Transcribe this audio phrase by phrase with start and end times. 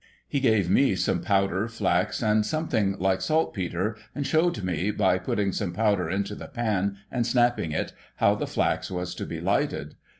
[0.27, 5.51] He gave me some powder, flax, and something like saltpetre, and showed me, by putting
[5.51, 9.93] some powder into the pan, and snapping it, how the flax was to be lighted.